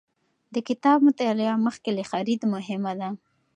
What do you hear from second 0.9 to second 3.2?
مطالعه مخکې له خرید مهمه ده.